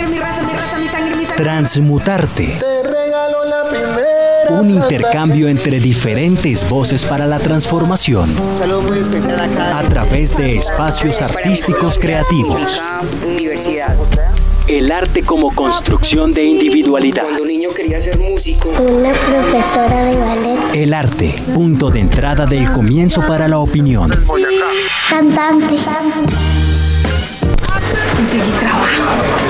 [0.00, 1.42] sangre, mi raza, mi raza, mi sangre, mi sangre.
[1.42, 2.46] Transmutarte.
[2.58, 4.60] Te regalo la primera.
[4.60, 8.34] Un intercambio entre diferentes voces para la transformación.
[8.58, 9.78] Saludos muy especial acá.
[9.78, 12.82] A través de espacios artísticos creativos.
[13.26, 13.96] Universidad.
[14.66, 17.22] El arte como construcción de individualidad.
[17.24, 18.68] Cuando un niño quería ser músico.
[18.68, 20.58] Una profesora de ballet.
[20.74, 24.10] El arte, punto de entrada del comienzo para la opinión.
[25.08, 25.76] Cantante.
[28.16, 29.49] Conseguí trabajo.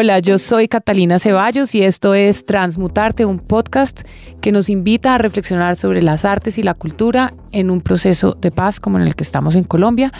[0.00, 4.02] Hola, yo soy Catalina Ceballos y esto es Transmutarte, un podcast
[4.40, 8.52] que nos invita a reflexionar sobre las artes y la cultura en un proceso de
[8.52, 10.12] paz como en el que estamos en Colombia.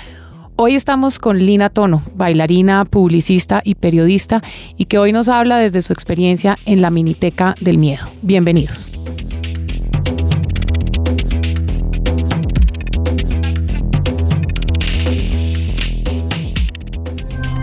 [0.57, 4.43] Hoy estamos con Lina Tono, bailarina, publicista y periodista,
[4.77, 8.09] y que hoy nos habla desde su experiencia en la Miniteca del Miedo.
[8.23, 8.89] Bienvenidos.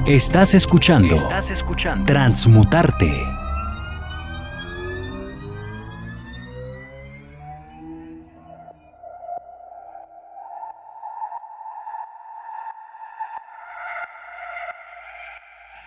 [0.08, 1.16] Estás escuchando.
[1.16, 2.06] Estás escuchando.
[2.06, 3.12] Transmutarte.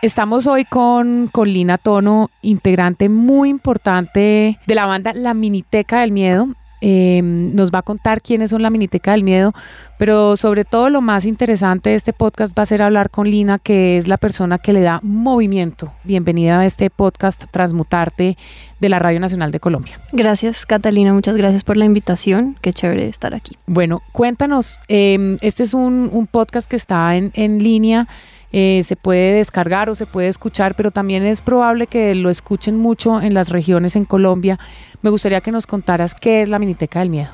[0.03, 6.11] Estamos hoy con, con Lina Tono, integrante muy importante de la banda La Miniteca del
[6.11, 6.49] Miedo.
[6.81, 9.53] Eh, nos va a contar quiénes son la Miniteca del Miedo,
[9.99, 13.59] pero sobre todo lo más interesante de este podcast va a ser hablar con Lina,
[13.59, 15.93] que es la persona que le da movimiento.
[16.05, 18.37] Bienvenida a este podcast Transmutarte
[18.81, 20.01] de la Radio Nacional de Colombia.
[20.13, 21.13] Gracias, Catalina.
[21.13, 22.57] Muchas gracias por la invitación.
[22.61, 23.57] Qué chévere estar aquí.
[23.67, 28.07] Bueno, cuéntanos, eh, este es un, un, podcast que está en, en línea.
[28.53, 32.79] Eh, se puede descargar o se puede escuchar, pero también es probable que lo escuchen
[32.79, 34.59] mucho en las regiones en Colombia.
[35.03, 37.31] Me gustaría que nos contaras qué es la Miniteca del Miedo.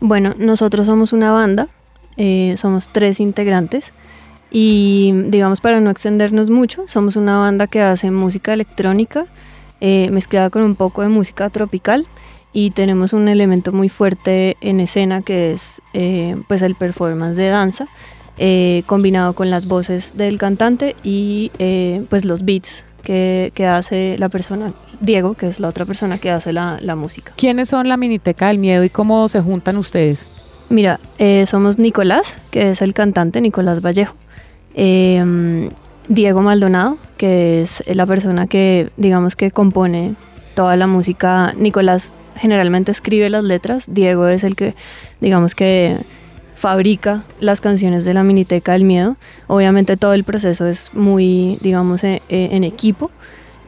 [0.00, 1.68] Bueno, nosotros somos una banda,
[2.16, 3.92] eh, somos tres integrantes
[4.50, 9.26] y digamos para no extendernos mucho, somos una banda que hace música electrónica
[9.80, 12.06] eh, mezclada con un poco de música tropical
[12.52, 17.48] y tenemos un elemento muy fuerte en escena que es eh, pues el performance de
[17.48, 17.88] danza
[18.38, 24.16] eh, combinado con las voces del cantante y eh, pues los beats que, que, hace
[24.18, 27.32] la persona, Diego, que es la otra persona que hace la, la, música.
[27.36, 30.30] ¿Quiénes son la Miniteca del Miedo y cómo se juntan ustedes?
[30.68, 34.14] Mira, eh, somos Nicolás, que es el cantante, Nicolás Vallejo.
[34.74, 35.70] Eh,
[36.08, 40.14] Diego Maldonado, que es la persona que, digamos, que compone
[40.54, 41.52] toda la música.
[41.56, 44.74] Nicolás generalmente escribe las letras, Diego es el que,
[45.20, 45.98] digamos que
[46.58, 49.16] fabrica las canciones de la Miniteca del Miedo.
[49.46, 53.10] Obviamente todo el proceso es muy, digamos, en, en equipo.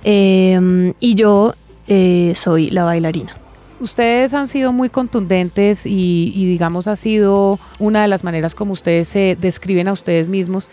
[0.02, 1.54] Eh, y yo
[1.86, 3.36] eh, soy la bailarina.
[3.80, 8.72] Ustedes han sido muy contundentes y, y, digamos, ha sido una de las maneras como
[8.72, 10.68] ustedes se describen a ustedes mismos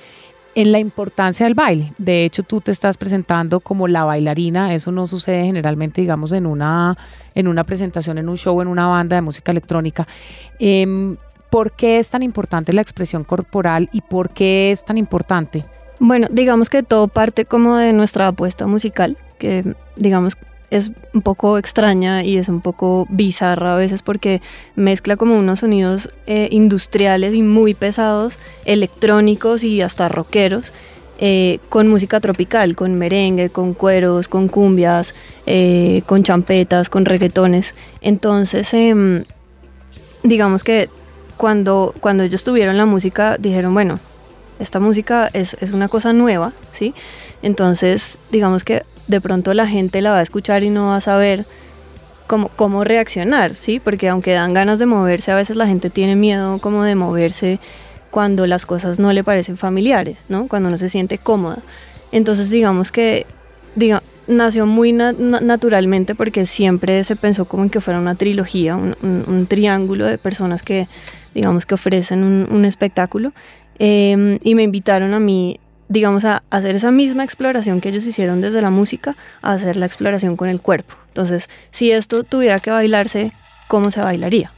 [0.56, 1.94] en la importancia del baile.
[2.00, 4.74] De hecho, tú te estás presentando como la bailarina.
[4.74, 6.98] Eso no sucede generalmente, digamos, en una,
[7.36, 10.08] en una presentación, en un show, en una banda de música electrónica.
[10.60, 11.16] Eh,
[11.58, 15.66] ¿Por qué es tan importante la expresión corporal y por qué es tan importante?
[15.98, 20.38] Bueno, digamos que todo parte como de nuestra apuesta musical, que digamos
[20.70, 24.40] es un poco extraña y es un poco bizarra a veces porque
[24.76, 30.72] mezcla como unos sonidos eh, industriales y muy pesados, electrónicos y hasta rockeros.
[31.18, 35.16] Eh, con música tropical, con merengue, con cueros, con cumbias,
[35.48, 37.74] eh, con champetas, con reggaetones.
[38.02, 39.26] Entonces, eh,
[40.22, 40.90] digamos que
[41.38, 44.00] cuando, cuando ellos tuvieron la música, dijeron, bueno,
[44.60, 46.94] esta música es, es, una cosa nueva, ¿sí?
[47.42, 51.02] Entonces, digamos que de pronto la gente la va a escuchar y no va a
[51.02, 51.46] saber
[52.26, 53.80] cómo, cómo reaccionar, ¿sí?
[53.80, 57.60] Porque aunque dan ganas de moverse, a veces la gente tiene miedo como de moverse
[58.10, 60.48] cuando las cosas no le parecen familiares, ¿no?
[60.48, 61.60] Cuando no se siente cómoda.
[62.12, 63.28] Entonces, digamos que
[63.76, 68.76] diga, nació muy na naturalmente porque siempre se pensó como en que fuera una trilogía,
[68.76, 70.88] un, un, un triángulo de personas que,
[71.38, 73.32] digamos, que ofrecen un, un espectáculo.
[73.78, 78.42] Eh, y me invitaron a mí, digamos, a hacer esa misma exploración que ellos hicieron
[78.42, 80.96] desde la música, a hacer la exploración con el cuerpo.
[81.10, 83.34] Entonces, si esto tuviera que bailarse,
[83.68, 84.52] ¿cómo se bailaría?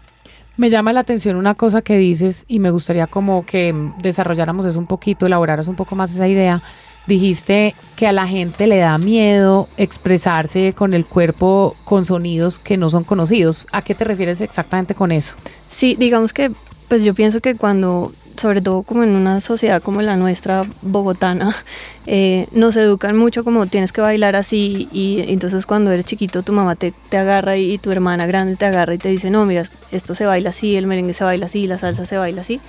[0.55, 4.79] Me llama la atención una cosa que dices y me gustaría como que desarrolláramos eso
[4.79, 6.61] un poquito, elaboraras un poco más esa idea
[7.09, 12.77] dijiste que a la gente le da miedo expresarse con el cuerpo con sonidos que
[12.77, 13.67] no son conocidos.
[13.73, 15.35] ¿A qué te refieres exactamente con eso?
[15.67, 16.51] Sí, digamos que
[16.89, 21.55] pues yo pienso que cuando sobre todo como en una sociedad como la nuestra, bogotana,
[22.07, 26.53] eh, nos educan mucho como tienes que bailar así y entonces cuando eres chiquito tu
[26.53, 29.63] mamá te, te agarra y, tu hermana grande te agarra y te dice, no, mira,
[29.91, 32.59] esto se baila así, el merengue se baila así, la salsa se baila así.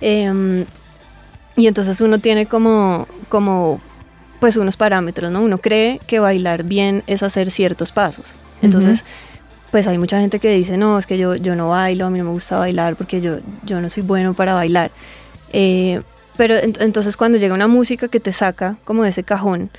[0.00, 0.64] Em,
[1.56, 3.80] y entonces uno tiene como, como
[4.40, 5.42] pues unos parámetros, ¿no?
[5.42, 8.34] Uno cree que bailar bien es hacer ciertos pasos.
[8.62, 9.04] Entonces,
[9.72, 12.18] pues hay mucha gente que dice, no, es que yo, yo no bailo, a mí
[12.18, 14.92] no me gusta bailar porque yo, yo no soy bueno para bailar.
[15.50, 16.02] Eh,
[16.36, 19.70] pero entonces cuando llega una música que te saca como de ese cajón,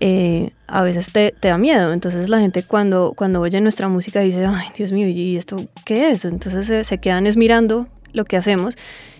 [0.00, 1.92] eh, a veces te, te, da miedo.
[1.92, 6.10] Entonces la gente cuando, cuando oye nuestra música dice, ay, Dios mío, ¿y esto qué
[6.10, 6.24] es?
[6.24, 8.76] Entonces se, se quedan es mirando lo que hacemos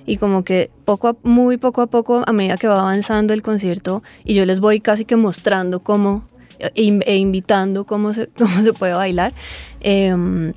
[0.07, 3.43] y como que poco a, muy poco a poco, a medida que va avanzando el
[3.43, 6.25] concierto y yo les voy casi que mostrando cómo
[6.59, 9.33] e, e, invitando cómo se, cómo se puede bailar.
[9.81, 10.53] Em,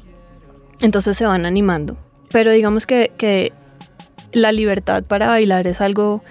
[0.82, 1.98] entonces se van animando.
[2.32, 3.54] Pero digamos que, que,
[4.32, 6.22] la libertad para bailar es algo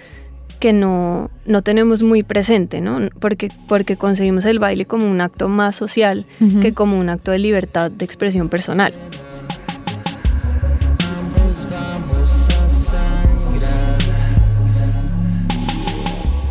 [0.60, 3.00] que no, no tenemos muy presente, ¿no?
[3.18, 6.24] Porque, porque concebimos el baile como un acto más social
[6.62, 8.92] que como un acto de libertad de expresión personal.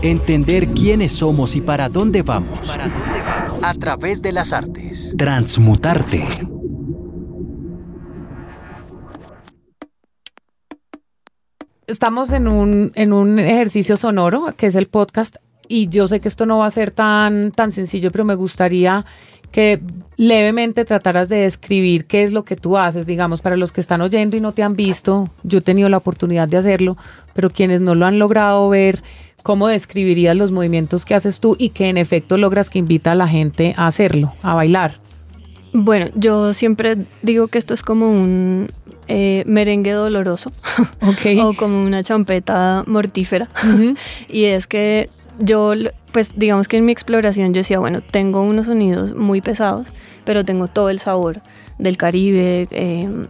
[0.07, 2.71] Entender quiénes somos y para dónde vamos.
[3.61, 5.13] A través de las artes.
[5.17, 6.23] Transmutarte.
[11.87, 15.35] Estamos en un, en un ejercicio sonoro, que es el podcast,
[15.67, 19.03] y yo sé que esto no va a ser tan, tan sencillo, pero me gustaría
[19.51, 19.81] que
[20.15, 23.99] levemente trataras de describir qué es lo que tú haces, digamos, para los que están
[23.99, 26.95] oyendo y no te han visto, yo he tenido la oportunidad de hacerlo,
[27.33, 29.03] pero quienes no lo han logrado ver,
[29.47, 33.15] ¿cómo describirías los movimientos que haces tú y que en efecto logras que invita a
[33.15, 34.99] la gente a hacerlo, a bailar?
[35.71, 38.69] Bueno, yo siempre digo que esto es como un
[39.07, 40.51] eh, merengue doloroso
[41.41, 43.47] o como una champeta mortífera.
[44.27, 45.09] y es que
[45.39, 45.75] yo,
[46.11, 49.87] pues digamos que en mi exploración yo decía, bueno, tengo unos sonidos muy pesados,
[50.25, 51.41] pero tengo todo el sabor
[51.77, 53.27] del Caribe, em,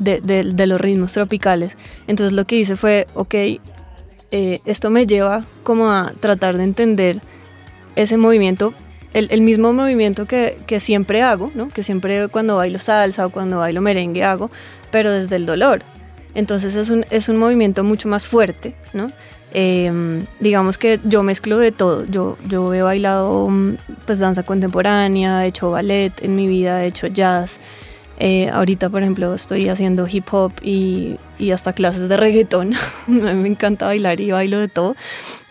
[0.00, 1.76] de, de, los ritmos tropicales.
[2.08, 3.34] Entonces lo que hice fue, ok,
[4.32, 7.20] eh, esto me lleva como a tratar de entender
[7.96, 8.72] ese movimiento,
[9.12, 11.68] el, mismo movimiento que, siempre hago, ¿no?
[11.68, 14.50] que siempre cuando bailo salsa o cuando bailo merengue hago,
[14.90, 15.82] pero desde el dolor.
[16.34, 19.08] Entonces es un, es un movimiento mucho más fuerte, ¿no?
[19.52, 22.06] Em, digamos que yo mezclo de todo.
[22.06, 23.50] Yo, yo he bailado
[24.06, 27.60] pues danza contemporánea, he hecho ballet en mi vida, he hecho jazz,
[28.18, 32.74] eh, ahorita, por ejemplo, estoy haciendo hip hop y, y hasta clases de reggaetón.
[33.06, 34.94] me encanta bailar y bailo de todo.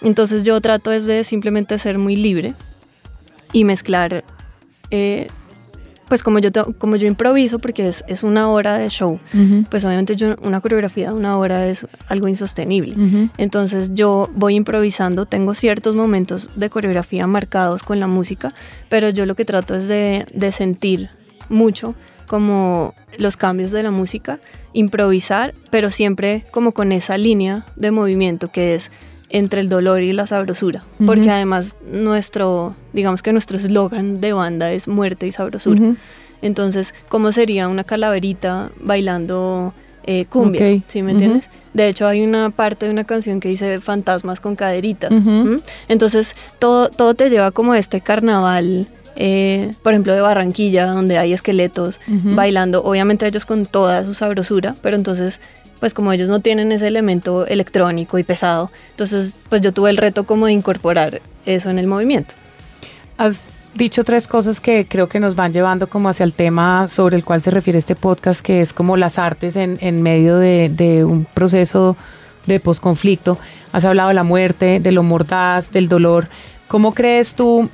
[0.01, 2.53] Entonces yo trato es de simplemente ser muy libre
[3.53, 4.23] y mezclar,
[4.89, 5.27] eh,
[6.07, 9.17] pues como yo, como yo improviso, porque es, es una hora de show,
[9.69, 12.95] pues obviamente yo, una coreografía de una hora es algo insostenible.
[13.37, 18.53] Entonces yo voy improvisando, tengo ciertos momentos de coreografía marcados con la música,
[18.89, 21.09] pero yo lo que trato es de, de sentir
[21.47, 21.95] mucho
[22.27, 24.39] como los cambios de la música,
[24.73, 28.91] improvisar, pero siempre como con esa línea de movimiento que es
[29.29, 34.73] entre el dolor y la sabrosura, porque además nuestro, digamos que nuestro eslogan de banda
[34.73, 35.95] es muerte y sabrosura.
[36.41, 39.73] Entonces, ¿cómo sería una calaverita bailando
[40.03, 40.81] eh, cumbia?
[40.87, 41.49] ¿Sí me entiendes?
[41.73, 45.11] De hecho, hay una parte de una canción que dice fantasmas con caderitas.
[45.87, 51.17] Entonces, todo, todo te lleva como a este carnaval eh, por ejemplo, de Barranquilla, donde
[51.17, 55.39] hay esqueletos bailando, obviamente ellos con toda su sabrosura, pero entonces,
[55.79, 59.97] pues como ellos no tienen ese elemento electrónico y pesado, entonces, pues yo tuve el
[59.97, 62.33] reto como de incorporar eso en el movimiento.
[63.17, 67.15] Has dicho tres cosas que creo que nos van llevando como hacia el tema sobre
[67.15, 70.69] el cual se refiere este podcast, que es como las artes en, en medio de,
[70.69, 71.95] de un proceso
[72.45, 73.37] de posconflicto.
[73.71, 76.27] Has hablado de la muerte, de lo mordaz, del dolor.
[76.67, 77.69] ¿Cómo crees tú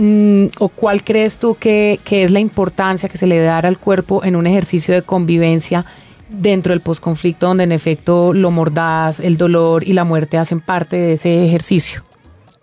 [0.00, 3.78] Mm, ¿O cuál crees tú que, es la importancia que se le debe dar al
[3.78, 5.84] cuerpo en un ejercicio de convivencia
[6.28, 10.96] dentro del posconflicto, donde en efecto lo mordaz, el dolor y la muerte hacen parte
[10.96, 12.04] de ese ejercicio?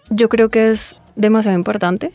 [0.09, 2.13] Yo creo que es demasiado importante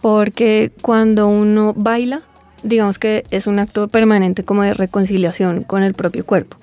[0.00, 2.22] porque cuando uno baila,
[2.64, 6.56] digamos que es un acto permanente como de reconciliación con el propio cuerpo.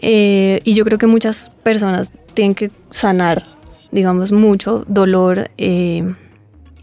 [0.00, 3.42] Eh, y yo creo que muchas personas tienen que sanar,
[3.92, 5.50] digamos, mucho dolor.
[5.58, 6.14] Eh,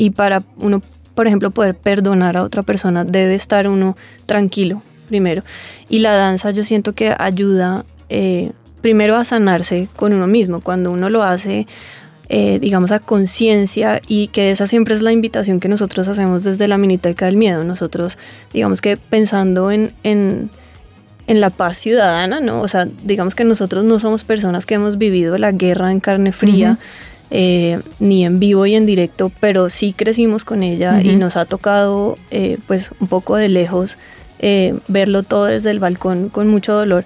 [0.02, 0.82] y para uno,
[1.14, 5.44] por ejemplo, poder perdonar a otra persona, debe estar uno tranquilo primero.
[5.90, 10.62] Y la danza yo siento que ayuda eh, primero a sanarse con uno mismo.
[10.62, 11.68] Cuando uno lo hace
[12.30, 16.68] eh, digamos, a conciencia y que esa siempre es la invitación que nosotros hacemos desde
[16.68, 17.64] la Miniteca del Miedo.
[17.64, 18.18] Nosotros,
[18.54, 20.50] digamos que pensando en, en,
[21.28, 22.62] en la paz ciudadana, ¿no?
[22.62, 26.32] O sea, digamos que nosotros no somos personas que hemos vivido la guerra en carne
[26.32, 26.80] fría.
[27.34, 31.46] Eh, ni en vivo y en directo, pero sí crecimos con ella y nos ha
[31.46, 33.98] tocado eh, pues un poco de lejos
[34.88, 37.06] verlo todo desde el balcón con mucho dolor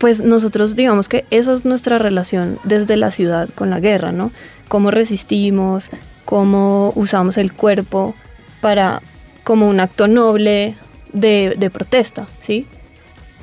[0.00, 4.32] pues nosotros digamos que esa es nuestra relación desde la ciudad con la guerra, ¿no?
[4.66, 5.90] Cómo resistimos,
[6.24, 8.14] cómo usamos el cuerpo
[8.62, 9.02] para
[9.44, 10.74] como un acto noble
[11.12, 12.66] de, protesta, ¿sí?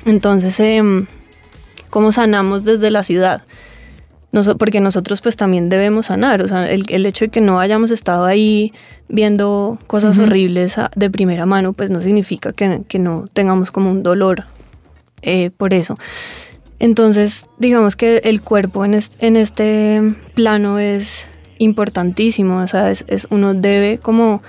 [0.04, 1.06] Entonces, em,
[1.90, 3.42] ¿cómo sanamos desde la ciudad?
[4.58, 8.24] Porque nosotros pues también debemos sanar, o sea, el, hecho de que no hayamos estado
[8.24, 8.72] ahí
[9.08, 14.44] viendo cosas horribles de primera mano, pues no significa que, no tengamos como un dolor
[15.22, 15.98] eh, por eso.
[16.78, 21.26] Entonces, digamos que el cuerpo en este, plano es
[21.58, 24.42] importantísimo, o sea, es, uno debe como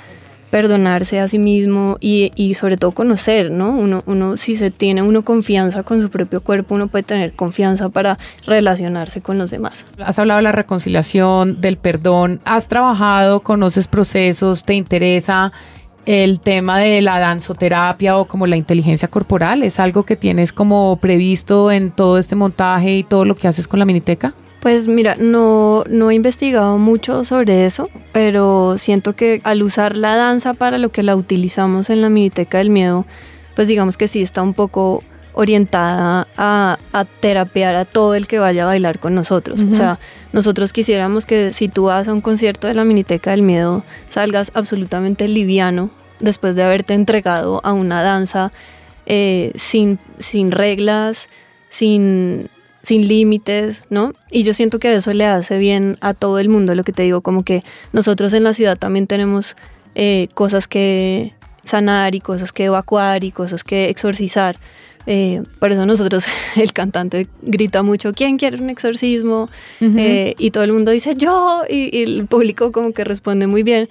[0.49, 3.71] perdonarse a sí mismo y, sobre todo conocer, ¿no?
[3.71, 7.89] Uno, uno, si se tiene uno confianza con su propio cuerpo, uno puede tener confianza
[7.89, 9.85] para relacionarse con los demás.
[9.99, 15.51] Has hablado de la reconciliación, del perdón, has trabajado, conoces procesos, te interesa
[16.05, 19.61] el tema de la danzoterapia o como la inteligencia corporal?
[19.61, 23.67] ¿Es algo que tienes como previsto en todo este montaje y todo lo que haces
[23.67, 24.33] con la miniteca?
[24.59, 30.15] Pues mira, no, no he investigado mucho sobre eso, pero siento que al usar la
[30.15, 33.05] danza para lo que la utilizamos en la miniteca del miedo,
[33.55, 35.01] pues digamos que sí está un poco
[35.33, 39.63] orientada a, a terapear a todo el que vaya a bailar con nosotros.
[39.71, 39.97] O sea,
[40.33, 44.51] nosotros quisiéramos que si tú vas a un concierto de la Miniteca del Miedo, salgas
[44.53, 48.51] absolutamente liviano después de haberte entregado a una danza
[49.05, 51.29] eh, sin, sin reglas,
[51.69, 52.49] sin,
[52.81, 54.13] sin límites, ¿no?
[54.31, 57.03] Y yo siento que eso le hace bien a todo el mundo, lo que te
[57.03, 59.55] digo, como que nosotros en la ciudad también tenemos
[59.95, 61.33] eh, cosas que
[61.65, 64.57] sanar y cosas que evacuar y cosas que exorcizar.
[65.05, 69.49] Eh, por eso nosotros, el cantante grita mucho, ¿quién quiere un exorcismo?
[69.81, 73.89] Eh, y todo el mundo dice, yo, y, el público como que responde muy bien.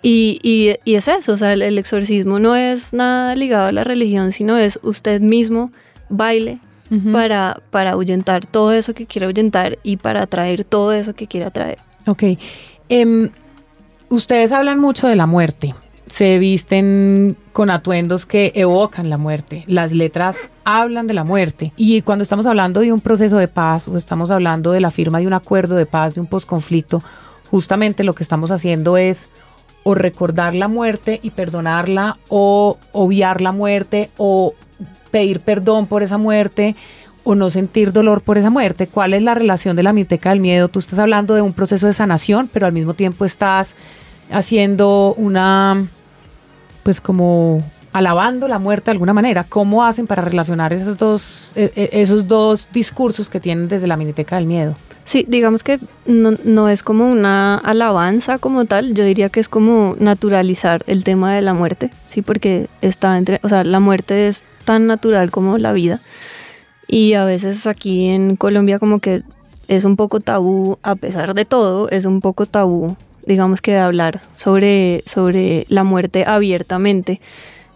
[0.00, 0.38] Y,
[0.84, 4.56] y, es eso, o sea, el, exorcismo no es nada ligado a la religión, sino
[4.56, 5.72] es usted mismo
[6.08, 6.60] baile
[7.12, 11.46] para, para ahuyentar todo eso que quiere ahuyentar y para atraer todo eso que quiere
[11.46, 11.78] atraer.
[12.06, 12.22] Ok.
[12.88, 13.30] Em,
[14.08, 15.74] ustedes hablan mucho de la muerte
[16.08, 19.64] se visten con atuendos que evocan la muerte.
[19.66, 21.72] Las letras hablan de la muerte.
[21.76, 25.20] Y cuando estamos hablando de un proceso de paz o estamos hablando de la firma
[25.20, 27.02] de un acuerdo de paz, de un posconflicto,
[27.50, 29.28] justamente lo que estamos haciendo es
[29.84, 34.54] o recordar la muerte y perdonarla o obviar la muerte o
[35.10, 36.76] pedir perdón por esa muerte
[37.24, 38.86] o no sentir dolor por esa muerte.
[38.86, 40.68] ¿Cuál es la relación de la miteca del miedo?
[40.68, 43.74] Tú estás hablando de un proceso de sanación, pero al mismo tiempo estás
[44.30, 45.84] haciendo una
[46.82, 49.44] pues como alabando la muerte de alguna manera.
[49.44, 53.96] ¿Cómo hacen para relacionar esos dos, e, e, esos dos discursos que tienen desde la
[53.96, 54.74] Miniteca del Miedo?
[55.04, 59.96] Sí, digamos que no, es como una alabanza como tal, yo diría que es como
[59.98, 64.44] naturalizar el tema de la muerte, sí, porque está entre, o sea, la muerte es
[64.68, 65.98] tan natural como la vida.
[66.86, 69.22] Y a veces aquí en Colombia como que
[69.66, 72.94] es un poco tabú, a pesar de todo, es un poco tabú
[73.26, 77.20] digamos que de hablar sobre, sobre la muerte abiertamente.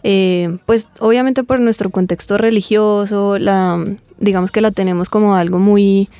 [0.02, 3.82] Eh, pues obviamente por nuestro contexto religioso, la,
[4.18, 6.10] digamos que la tenemos como algo muy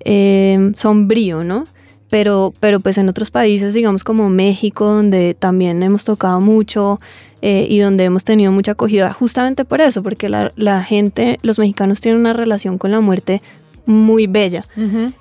[0.00, 1.64] eh, sombrío, ¿no?
[2.10, 7.00] Pero, pero pues en otros países, digamos como México, donde también hemos tocado mucho
[7.46, 11.58] eh, y donde hemos tenido mucha acogida, justamente por eso, porque la, la gente, los
[11.58, 13.42] mexicanos tienen una relación con la muerte
[13.84, 14.64] muy bella,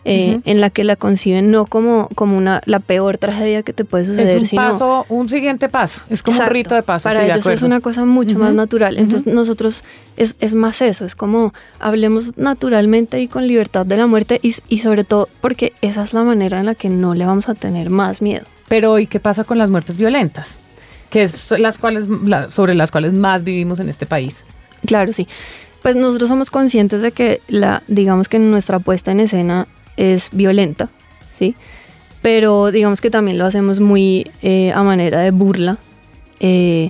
[0.05, 3.83] eh, en la que la conciben no como, como una, la peor tragedia que te
[3.83, 4.41] puede suceder.
[4.41, 7.09] Es un paso, un siguiente paso, es como un rito de paso.
[7.09, 8.97] Para ellos es una cosa mucho más natural.
[8.97, 9.83] Entonces nosotros
[10.15, 14.55] es, es, más eso, es como hablemos naturalmente y con libertad de la muerte y,
[14.69, 17.53] y, sobre todo porque esa es la manera en la que no le vamos a
[17.53, 18.45] tener más miedo.
[18.69, 20.62] Pero ¿y qué pasa con las muertes violentas?
[21.13, 22.07] Que es las cuales,
[22.49, 24.43] sobre las cuales más vivimos en este país.
[24.85, 25.27] Claro, sí
[25.83, 29.67] pues nosotros somos conscientes de que la, digamos que nuestra puesta en escena
[29.97, 30.89] es violenta,
[31.37, 31.55] ¿sí?
[32.23, 35.77] Pero digamos que también lo hacemos muy eh, a manera de burla
[36.39, 36.89] eh,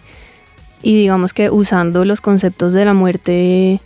[0.83, 3.81] y digamos que usando los conceptos de la muerte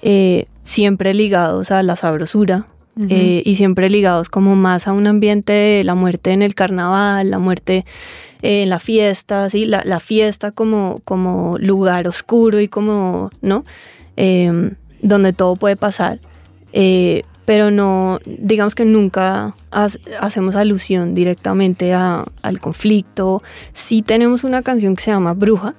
[0.00, 5.82] eh, siempre ligados a la sabrosura y siempre ligados como más a un ambiente de
[5.82, 7.84] la muerte en el carnaval, la muerte
[8.46, 9.64] en la fiesta, ¿sí?
[9.64, 13.64] la, la fiesta como, como lugar oscuro y como, ¿no?
[14.16, 16.20] Em, donde todo puede pasar.
[16.74, 23.42] Eh, pero no, digamos que nunca hacemos alusión directamente al conflicto.
[23.72, 25.74] Sí tenemos una canción que se llama Bruja,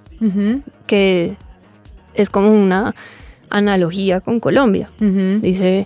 [0.87, 1.37] que
[2.15, 2.95] es como una
[3.51, 4.89] analogía con Colombia.
[4.99, 5.85] Dice,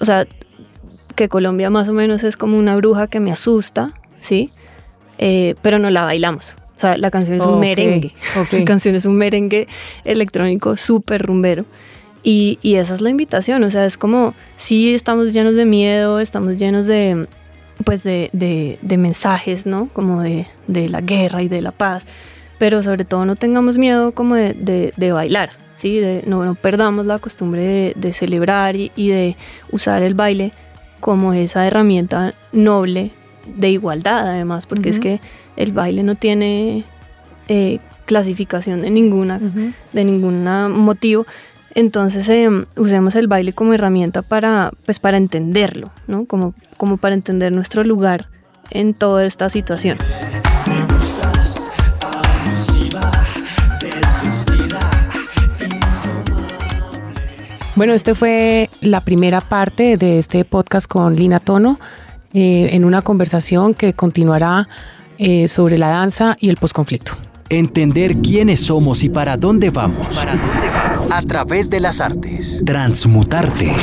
[0.00, 0.26] o sea,
[1.14, 4.50] que Colombia más o menos es como una bruja que me asusta, ¿sí?
[5.18, 6.54] Eh, pero no la bailamos.
[6.76, 8.14] O sea, la canción es un merengue.
[8.52, 9.66] La canción es un merengue
[10.04, 11.64] electrónico súper rumbero.
[12.22, 16.56] Y, esa es la invitación, o sea, es como, sí estamos llenos de miedo, estamos
[16.56, 17.26] llenos de,
[17.84, 19.88] pues de, mensajes, ¿no?
[19.92, 22.02] Como de, la guerra y de la paz,
[22.58, 26.02] pero sobre todo no tengamos miedo como de, bailar, ¿sí?
[26.26, 29.36] no, no perdamos la costumbre de, celebrar y, de
[29.70, 30.52] usar el baile
[31.00, 33.12] como esa herramienta noble
[33.56, 35.20] de igualdad, además, porque es que
[35.56, 36.84] el baile no tiene
[37.48, 39.40] eh, clasificación de ninguna,
[39.92, 41.26] de ningún motivo,
[41.74, 46.24] entonces em, usemos el baile como herramienta para, pues, para entenderlo, ¿no?
[46.24, 48.28] Como, como para entender nuestro lugar
[48.70, 49.98] en toda esta situación.
[57.78, 61.78] Bueno, esta fue la primera parte de este podcast con Lina Tono,
[62.34, 64.68] eh, en una conversación que continuará
[65.18, 67.12] eh, sobre la danza y el posconflicto.
[67.50, 70.14] Entender quiénes somos y para dónde vamos.
[70.14, 71.08] ¿Para dónde vamos?
[71.10, 72.62] A través de las artes.
[72.66, 73.74] Transmutarte.